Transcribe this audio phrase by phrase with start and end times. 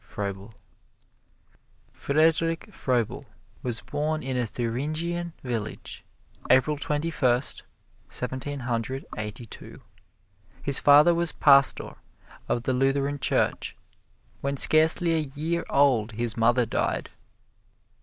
[0.03, 0.55] Froebel
[1.93, 2.29] FRIEDRICH
[2.71, 3.25] FROEBEL Friedrich Froebel
[3.61, 6.03] was born in a Thuringian village,
[6.49, 7.61] April Twenty first,
[8.09, 9.83] Seventeen Hundred Eighty two.
[10.63, 11.97] His father was pastor
[12.49, 13.77] of the Lutheran Church.
[14.39, 17.11] When scarcely a year old his mother died.